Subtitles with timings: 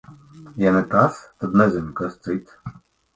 [0.61, 2.57] Ja ne tas, tad nezinu, kas cits.